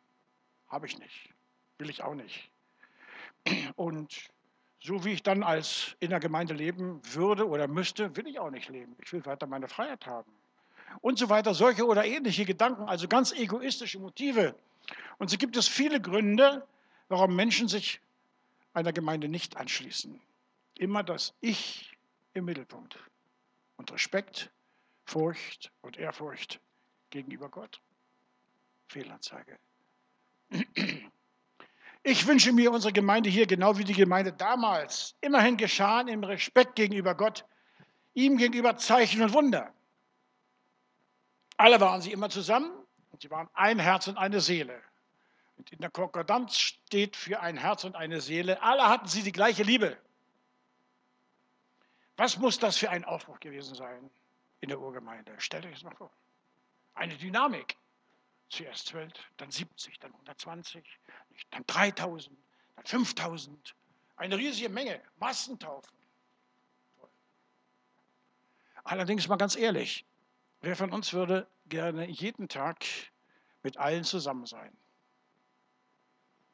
[0.68, 1.32] Habe ich nicht.
[1.78, 2.50] Will ich auch nicht.
[3.76, 4.28] Und
[4.80, 8.50] so wie ich dann als in der Gemeinde leben würde oder müsste, will ich auch
[8.50, 8.94] nicht leben.
[9.02, 10.30] Ich will weiter meine Freiheit haben.
[11.00, 14.54] Und so weiter, solche oder ähnliche Gedanken, also ganz egoistische Motive.
[15.18, 16.66] Und so gibt es viele Gründe,
[17.08, 18.00] warum Menschen sich
[18.74, 20.20] einer Gemeinde nicht anschließen.
[20.76, 21.96] Immer das Ich
[22.34, 22.98] im Mittelpunkt.
[23.76, 24.50] Und Respekt,
[25.04, 26.60] Furcht und Ehrfurcht
[27.10, 27.80] gegenüber Gott.
[28.88, 29.58] Fehlanzeige.
[32.06, 35.16] Ich wünsche mir unsere Gemeinde hier genau wie die Gemeinde damals.
[35.22, 37.46] Immerhin geschahen im Respekt gegenüber Gott,
[38.12, 39.72] ihm gegenüber Zeichen und Wunder.
[41.56, 42.70] Alle waren sie immer zusammen
[43.10, 44.82] und sie waren ein Herz und eine Seele.
[45.56, 48.60] Und in der Konkordanz steht für ein Herz und eine Seele.
[48.60, 49.96] Alle hatten sie die gleiche Liebe.
[52.18, 54.10] Was muss das für ein Aufbruch gewesen sein
[54.60, 55.32] in der Urgemeinde?
[55.38, 56.10] Stellt euch das mal vor.
[56.94, 57.78] Eine Dynamik.
[58.50, 60.84] Zuerst 12, dann 70, dann 120,
[61.50, 62.36] dann 3000,
[62.76, 63.74] dann 5000.
[64.16, 65.96] Eine riesige Menge, Massentaufen.
[68.84, 70.04] Allerdings mal ganz ehrlich,
[70.60, 72.84] wer von uns würde gerne jeden Tag
[73.62, 74.76] mit allen zusammen sein?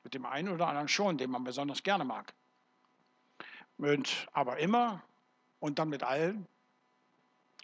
[0.04, 2.32] Mit dem einen oder anderen schon, den man besonders gerne mag.
[3.76, 5.02] Und, aber immer
[5.58, 6.46] und dann mit allen.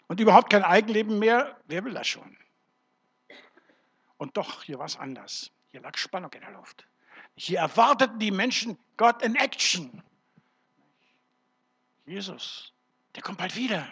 [0.07, 2.37] Und überhaupt kein Eigenleben mehr, wer will das schon?
[4.17, 5.51] Und doch, hier war es anders.
[5.69, 6.87] Hier lag Spannung in der Luft.
[7.37, 10.03] Hier erwarteten die Menschen Gott in Action.
[12.07, 12.73] Jesus,
[13.15, 13.87] der kommt bald wieder.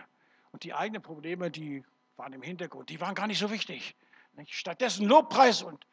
[0.51, 1.83] Und die eigenen Probleme, die
[2.15, 3.95] waren im Hintergrund, die waren gar nicht so wichtig.
[4.47, 5.85] Stattdessen Lobpreis und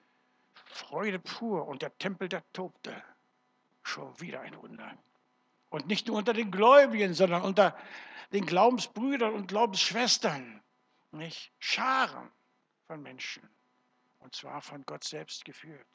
[0.65, 3.05] Freude pur und der Tempel, der tobte.
[3.83, 4.97] Schon wieder ein Wunder.
[5.69, 7.77] Und nicht nur unter den Gläubigen, sondern unter
[8.33, 10.63] den Glaubensbrüdern und Glaubensschwestern.
[11.11, 11.53] Nicht?
[11.59, 12.31] Scharen
[12.87, 13.47] von Menschen.
[14.21, 15.87] Und zwar von Gott selbst geführt.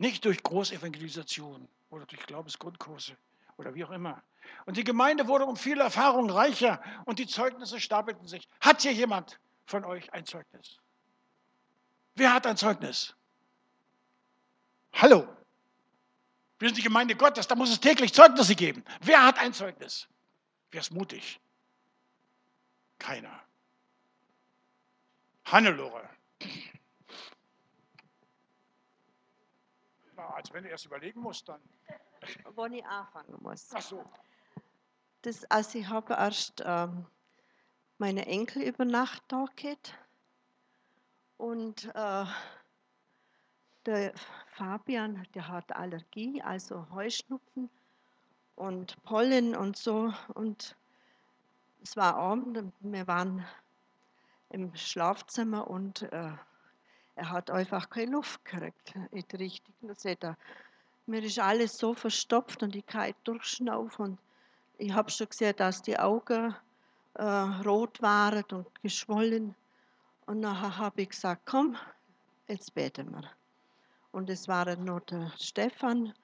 [0.00, 3.18] Nicht durch Großevangelisation oder durch Glaubensgrundkurse
[3.58, 4.22] oder wie auch immer.
[4.64, 8.48] Und die Gemeinde wurde um viel Erfahrung reicher und die Zeugnisse stapelten sich.
[8.62, 10.78] Hat hier jemand von euch ein Zeugnis?
[12.14, 13.14] Wer hat ein Zeugnis?
[14.94, 15.28] Hallo,
[16.60, 18.82] Wir sind die Gemeinde Gottes, da muss es täglich Zeugnisse geben.
[19.02, 20.08] Wer hat ein Zeugnis?
[20.70, 21.38] Wer ist mutig?
[22.98, 23.42] Keiner.
[25.44, 26.08] Hannelore.
[30.20, 31.60] Na, als wenn du erst überlegen musst, dann.
[32.54, 33.70] Wo ich anfangen muss.
[33.72, 34.04] Ach so.
[35.22, 37.06] Das, also ich habe erst ähm,
[37.98, 39.94] meine Enkel über Nacht da gehabt.
[41.38, 42.24] Und äh,
[43.86, 44.12] der
[44.48, 47.70] Fabian, der hat Allergie, also Heuschnupfen
[48.56, 50.12] und Pollen und so.
[50.34, 50.76] Und
[51.82, 53.46] es war Abend und wir waren
[54.50, 56.32] im Schlafzimmer und äh,
[57.16, 60.36] er hat einfach keine Luft gekriegt der richtigen Seite.
[61.06, 64.06] Mir ist alles so verstopft und ich kann nicht durchschnaufen.
[64.06, 64.18] Und
[64.78, 66.54] ich habe schon gesehen, dass die Augen
[67.14, 69.54] äh, rot waren und geschwollen.
[70.26, 71.76] Und nachher habe ich gesagt, komm,
[72.48, 73.28] jetzt beten wir.
[74.12, 76.14] Und es waren nur der Stefan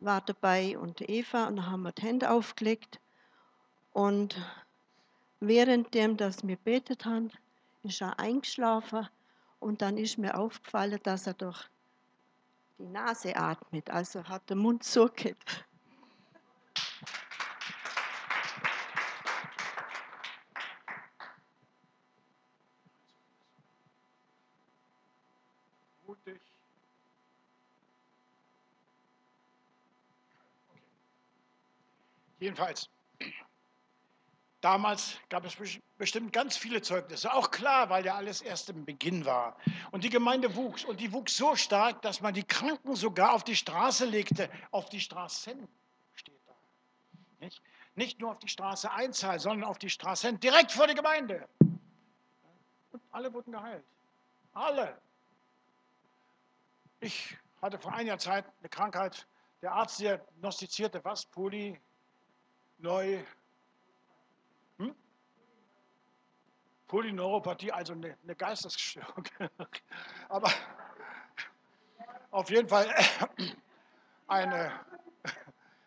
[0.00, 3.00] war dabei und Eva und dann haben wir die Hände aufgelegt.
[3.92, 4.36] Und
[5.40, 7.30] währenddem, dass wir betet haben,
[7.82, 9.08] ist er eingeschlafen
[9.60, 11.68] und dann ist mir aufgefallen, dass er durch
[12.78, 15.36] die Nase atmet, also hat der Mund mutig.
[32.40, 32.88] Jedenfalls,
[34.68, 35.56] damals gab es
[35.96, 37.32] bestimmt ganz viele Zeugnisse.
[37.32, 39.56] Auch klar, weil ja alles erst im Beginn war.
[39.92, 40.84] Und die Gemeinde wuchs.
[40.84, 44.50] Und die wuchs so stark, dass man die Kranken sogar auf die Straße legte.
[44.70, 45.66] Auf die Straßen
[46.14, 46.54] steht da.
[47.40, 47.62] Nicht,
[47.94, 51.48] Nicht nur auf die Straße Einzahl, sondern auf die Straßen direkt vor der Gemeinde.
[52.92, 53.84] Und alle wurden geheilt.
[54.52, 54.98] Alle.
[57.00, 59.26] Ich hatte vor einiger Zeit eine Krankheit.
[59.62, 61.24] Der Arzt diagnostizierte was?
[61.24, 61.80] Poly,
[62.76, 63.24] neu,
[66.88, 69.24] Polyneuropathie, also eine, eine Geistesstörung.
[70.28, 70.50] Aber
[72.30, 72.92] auf jeden Fall
[74.26, 74.72] eine,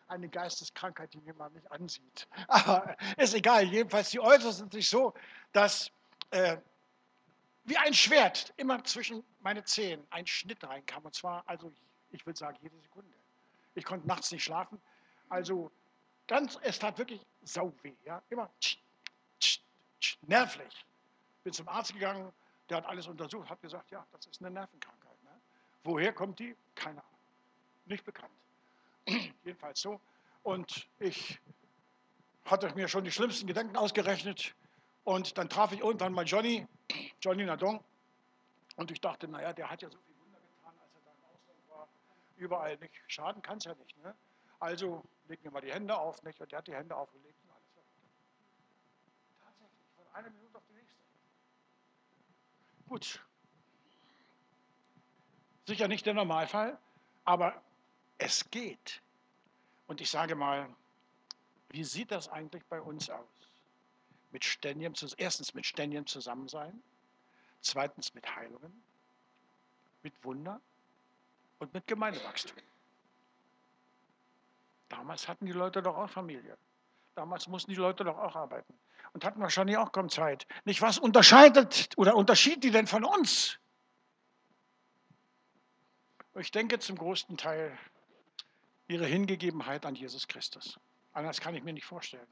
[0.08, 2.28] eine Geisteskrankheit, die man nicht ansieht.
[2.48, 3.64] Aber ist egal.
[3.64, 5.12] Jedenfalls, die äußerten sich so,
[5.52, 5.90] dass
[6.30, 6.56] äh,
[7.64, 11.04] wie ein Schwert immer zwischen meine Zehen ein Schnitt reinkam.
[11.04, 11.72] Und zwar, also
[12.10, 13.12] ich würde sagen, jede Sekunde.
[13.74, 14.80] Ich konnte nachts nicht schlafen.
[15.28, 15.70] Also
[16.26, 17.94] ganz, es tat wirklich sau weh.
[18.04, 18.22] Ja?
[18.30, 18.78] Immer tsch,
[19.40, 19.60] tsch,
[20.00, 20.86] tsch, nervlich.
[21.44, 22.32] Bin zum Arzt gegangen,
[22.68, 25.22] der hat alles untersucht, hat gesagt, ja, das ist eine Nervenkrankheit.
[25.24, 25.30] Ne?
[25.84, 26.56] Woher kommt die?
[26.74, 27.18] Keine Ahnung.
[27.86, 28.32] Nicht bekannt.
[29.44, 30.00] Jedenfalls so.
[30.42, 31.40] Und ich
[32.44, 34.54] hatte mir schon die schlimmsten Gedanken ausgerechnet.
[35.04, 36.66] Und dann traf ich irgendwann mal Johnny,
[37.20, 37.80] Johnny Nadon.
[38.76, 41.24] Und ich dachte, naja, der hat ja so viel Wunder getan, als er da im
[41.24, 41.88] Ausland war.
[42.36, 42.94] Überall nicht.
[43.08, 44.02] Schaden kann es ja nicht.
[44.02, 44.14] Ne?
[44.60, 46.22] Also leg mir mal die Hände auf.
[46.22, 46.40] Nicht?
[46.40, 48.04] Und der hat die Hände aufgelegt und alles war gut.
[49.44, 50.51] Tatsächlich, von einer Minute.
[52.92, 53.24] Gut.
[55.66, 56.76] Sicher nicht der Normalfall,
[57.24, 57.62] aber
[58.18, 59.00] es geht.
[59.86, 60.68] Und ich sage mal,
[61.70, 63.48] wie sieht das eigentlich bei uns aus?
[64.30, 66.82] Mit ständigem, erstens mit ständigem Zusammensein,
[67.62, 68.84] zweitens mit Heilungen,
[70.02, 70.60] mit Wunder
[71.60, 72.58] und mit Gemeindewachstum.
[74.90, 76.58] Damals hatten die Leute doch auch Familie.
[77.14, 78.74] Damals mussten die Leute doch auch arbeiten
[79.12, 80.46] und hatten wahrscheinlich auch kaum Zeit.
[80.64, 83.58] Nicht was unterscheidet oder unterschied die denn von uns?
[86.34, 87.76] Ich denke zum größten Teil
[88.88, 90.78] ihre Hingegebenheit an Jesus Christus.
[91.12, 92.26] Anders kann ich mir nicht vorstellen.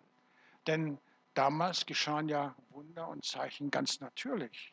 [0.66, 0.98] Denn
[1.34, 4.72] damals geschahen ja Wunder und Zeichen ganz natürlich.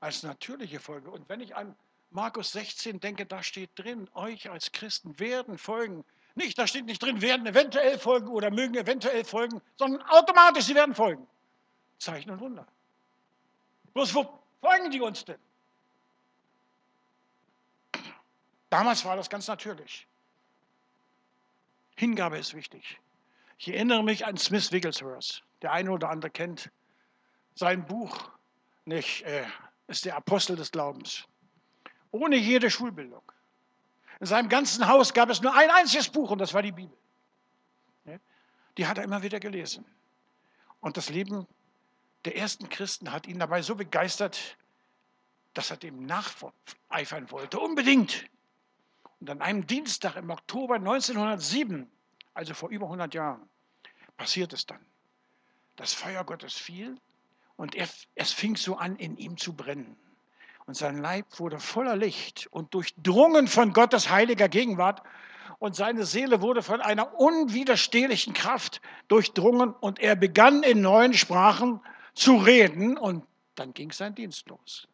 [0.00, 1.10] Als natürliche Folge.
[1.10, 1.76] Und wenn ich an
[2.10, 6.04] Markus 16 denke, da steht drin, euch als Christen werden folgen.
[6.34, 10.74] Nicht, da steht nicht drin, werden eventuell folgen oder mögen eventuell folgen, sondern automatisch, sie
[10.74, 11.26] werden folgen.
[11.98, 12.66] Zeichen und Wunder.
[13.92, 15.38] Bloß wo folgen die uns denn?
[18.70, 20.06] Damals war das ganz natürlich.
[21.96, 22.98] Hingabe ist wichtig.
[23.58, 25.42] Ich erinnere mich an Smith Wigglesworth.
[25.60, 26.70] Der eine oder andere kennt
[27.54, 28.30] sein Buch,
[28.86, 29.44] nicht, äh,
[29.88, 31.26] ist der Apostel des Glaubens.
[32.12, 33.22] Ohne jede Schulbildung.
[34.20, 36.96] In seinem ganzen Haus gab es nur ein einziges Buch und das war die Bibel.
[38.76, 39.84] Die hat er immer wieder gelesen.
[40.80, 41.46] Und das Leben
[42.24, 44.56] der ersten Christen hat ihn dabei so begeistert,
[45.54, 48.26] dass er dem nacheifern wollte, unbedingt.
[49.20, 51.90] Und an einem Dienstag im Oktober 1907,
[52.34, 53.48] also vor über 100 Jahren,
[54.16, 54.84] passiert es dann.
[55.76, 56.98] Das Feuer Gottes fiel
[57.56, 59.96] und es fing so an, in ihm zu brennen.
[60.70, 65.02] Und sein Leib wurde voller Licht und durchdrungen von Gottes heiliger Gegenwart.
[65.58, 71.80] und seine Seele wurde von einer unwiderstehlichen Kraft durchdrungen und er begann in neuen Sprachen
[72.14, 74.86] zu reden und dann ging sein Dienst los.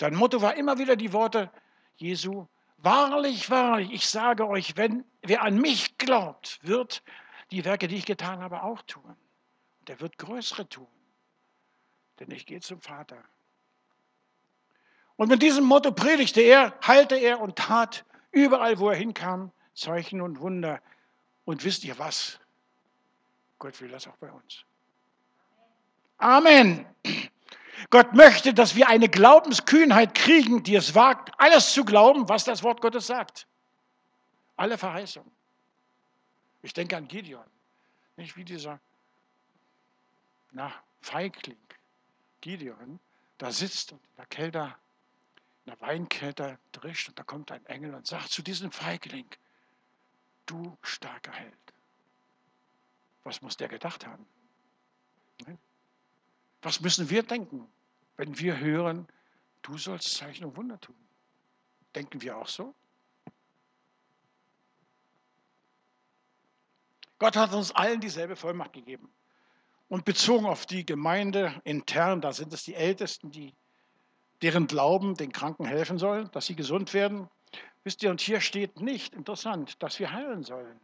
[0.00, 1.50] Sein Motto war immer wieder die Worte
[1.96, 2.46] Jesu,
[2.78, 7.02] wahrlich, wahrlich, ich sage euch, wenn wer an mich glaubt, wird
[7.50, 9.14] die Werke, die ich getan habe, auch tun.
[9.80, 10.88] Und er wird größere tun,
[12.18, 13.22] denn ich gehe zum Vater.
[15.16, 20.20] Und mit diesem Motto predigte er, heilte er und tat überall, wo er hinkam, Zeichen
[20.20, 20.80] und Wunder.
[21.44, 22.38] Und wisst ihr was?
[23.58, 24.64] Gott will das auch bei uns.
[26.18, 26.86] Amen.
[27.90, 32.62] Gott möchte, dass wir eine Glaubenskühnheit kriegen, die es wagt, alles zu glauben, was das
[32.62, 33.46] Wort Gottes sagt.
[34.56, 35.30] Alle Verheißungen.
[36.62, 37.44] Ich denke an Gideon.
[38.16, 38.80] Nicht wie dieser
[40.52, 41.58] na, Feigling
[42.40, 43.00] Gideon
[43.38, 44.74] da sitzt und in der Kälte,
[45.64, 49.28] in der Weinkälte drischt und da kommt ein Engel und sagt zu diesem Feigling,
[50.46, 51.72] du starker Held.
[53.22, 54.26] Was muss der gedacht haben?
[56.60, 57.66] Was müssen wir denken,
[58.16, 59.06] wenn wir hören,
[59.62, 60.96] du sollst Zeichen und Wunder tun?
[61.94, 62.74] Denken wir auch so?
[67.18, 69.10] Gott hat uns allen dieselbe Vollmacht gegeben.
[69.88, 73.54] Und bezogen auf die Gemeinde intern, da sind es die Ältesten, die,
[74.44, 77.30] deren Glauben den Kranken helfen soll, dass sie gesund werden.
[77.82, 80.78] Wisst ihr, und hier steht nicht, interessant, dass wir heilen sollen,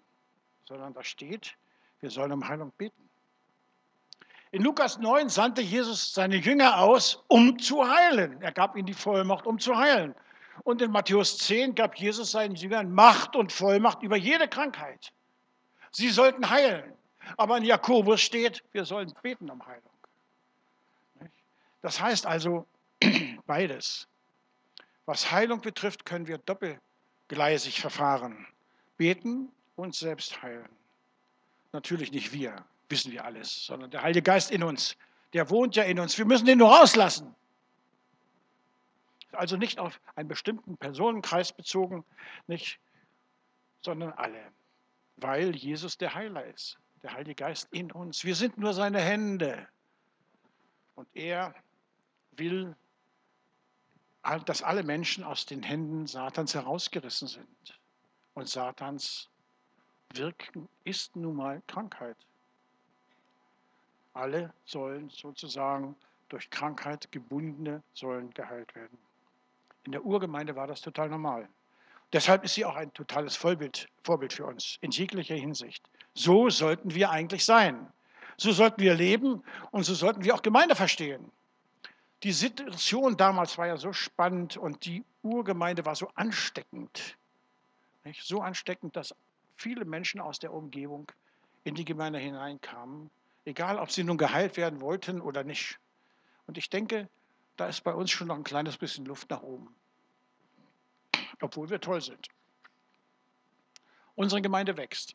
[0.65, 1.59] sondern da steht,
[2.01, 3.11] wir sollen um Heilung beten.
[4.51, 8.41] In Lukas 9 sandte Jesus seine Jünger aus, um zu heilen.
[8.41, 10.15] Er gab ihnen die Vollmacht, um zu heilen.
[10.65, 15.13] Und in Matthäus 10 gab Jesus seinen Jüngern Macht und Vollmacht über jede Krankheit.
[15.91, 16.95] Sie sollten heilen.
[17.37, 19.83] Aber in Jakobus steht, wir sollen beten um Heilung.
[21.83, 22.67] Das heißt also
[23.51, 24.07] beides.
[25.07, 28.47] Was Heilung betrifft, können wir doppelgleisig verfahren.
[28.97, 30.69] Beten und selbst heilen.
[31.73, 34.97] Natürlich nicht wir, wissen wir alles, sondern der Heilige Geist in uns.
[35.33, 36.17] Der wohnt ja in uns.
[36.17, 37.35] Wir müssen den nur rauslassen.
[39.33, 42.05] Also nicht auf einen bestimmten Personenkreis bezogen,
[42.47, 42.79] nicht,
[43.81, 44.45] sondern alle,
[45.17, 48.25] weil Jesus der Heiler ist der Heilige Geist in uns.
[48.25, 49.67] Wir sind nur seine Hände.
[50.95, 51.53] Und er
[52.37, 52.77] will,
[54.45, 57.81] dass alle Menschen aus den Händen Satans herausgerissen sind.
[58.35, 59.29] Und Satans
[60.13, 62.17] Wirken ist nun mal Krankheit.
[64.13, 65.95] Alle sollen sozusagen
[66.29, 68.99] durch Krankheit gebundene sollen geheilt werden.
[69.85, 71.49] In der Urgemeinde war das total normal.
[72.13, 75.89] Deshalb ist sie auch ein totales Vorbild, Vorbild für uns in jeglicher Hinsicht.
[76.15, 77.93] So sollten wir eigentlich sein.
[78.37, 81.31] So sollten wir leben und so sollten wir auch Gemeinde verstehen.
[82.23, 87.17] Die Situation damals war ja so spannend und die Urgemeinde war so ansteckend.
[88.05, 88.23] Nicht?
[88.25, 89.15] So ansteckend, dass
[89.57, 91.11] viele Menschen aus der Umgebung
[91.65, 93.11] in die Gemeinde hineinkamen,
[93.45, 95.79] egal ob sie nun geheilt werden wollten oder nicht.
[96.47, 97.09] Und ich denke,
[97.57, 99.75] da ist bei uns schon noch ein kleines bisschen Luft nach oben,
[101.41, 102.29] obwohl wir toll sind.
[104.15, 105.15] Unsere Gemeinde wächst.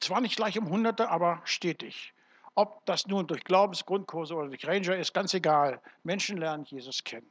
[0.00, 2.12] Zwar nicht gleich um Hunderte, aber stetig.
[2.54, 5.80] Ob das nun durch Glaubensgrundkurse oder durch Ranger ist, ganz egal.
[6.02, 7.30] Menschen lernen Jesus kennen.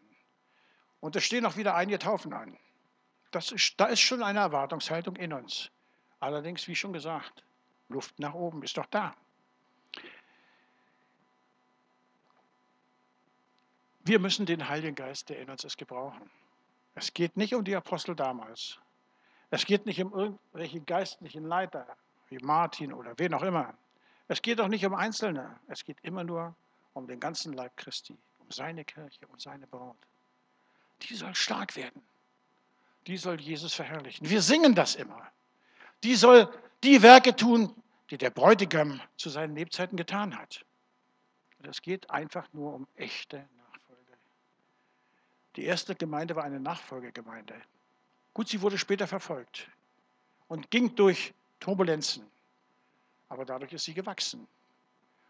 [1.01, 2.57] Und es stehen auch wieder einige Taufen an.
[3.31, 5.69] Das ist, da ist schon eine Erwartungshaltung in uns.
[6.19, 7.43] Allerdings, wie schon gesagt,
[7.89, 9.15] Luft nach oben ist doch da.
[14.01, 16.29] Wir müssen den Heiligen Geist, der in uns ist, gebrauchen.
[16.95, 18.79] Es geht nicht um die Apostel damals.
[19.51, 21.85] Es geht nicht um irgendwelche geistlichen Leiter,
[22.29, 23.73] wie Martin oder wen auch immer.
[24.29, 26.55] Es geht auch nicht um Einzelne, es geht immer nur
[26.93, 29.97] um den ganzen Leib Christi, um seine Kirche, um seine Braut.
[31.01, 32.03] Die soll stark werden.
[33.07, 34.29] Die soll Jesus verherrlichen.
[34.29, 35.31] Wir singen das immer.
[36.03, 36.47] Die soll
[36.83, 37.73] die Werke tun,
[38.11, 40.63] die der Bräutigam zu seinen Lebzeiten getan hat.
[41.57, 44.13] Und es geht einfach nur um echte Nachfolge.
[45.55, 47.55] Die erste Gemeinde war eine Nachfolgegemeinde.
[48.35, 49.67] Gut, sie wurde später verfolgt
[50.47, 52.29] und ging durch Turbulenzen.
[53.29, 54.47] Aber dadurch ist sie gewachsen.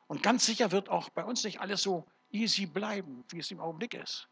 [0.08, 3.60] Und ganz sicher wird auch bei uns nicht alles so easy bleiben, wie es im
[3.60, 4.28] Augenblick ist.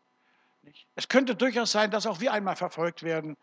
[0.96, 3.38] Es könnte durchaus sein, dass auch wir einmal verfolgt werden.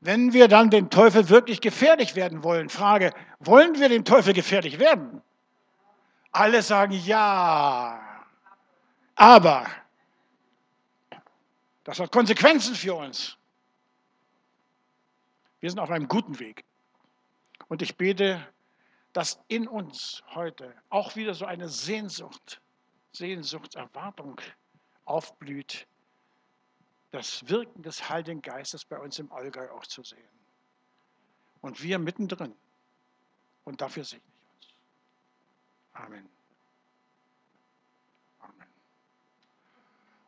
[0.00, 4.78] Wenn wir dann dem Teufel wirklich gefährlich werden wollen, Frage, wollen wir dem Teufel gefährlich
[4.78, 5.20] werden?
[6.32, 8.00] Alle sagen ja.
[9.14, 9.66] Aber
[11.84, 13.36] das hat Konsequenzen für uns.
[15.60, 16.64] Wir sind auf einem guten Weg.
[17.68, 18.46] Und ich bete,
[19.12, 22.60] dass in uns heute auch wieder so eine Sehnsucht,
[23.12, 24.40] Sehnsuchtserwartung
[25.04, 25.86] aufblüht,
[27.10, 30.28] das Wirken des Heiligen Geistes bei uns im Allgäu auch zu sehen.
[31.60, 32.54] Und wir mittendrin.
[33.64, 34.74] Und dafür segne ich uns.
[35.92, 36.28] Amen.
[38.38, 38.68] Amen.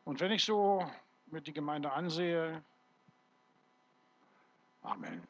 [0.03, 0.85] Und wenn ich so
[1.27, 2.63] mir die Gemeinde ansehe,
[4.83, 5.25] Amen.